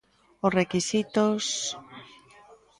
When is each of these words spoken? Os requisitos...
Os 0.45 0.55
requisitos... 0.59 1.43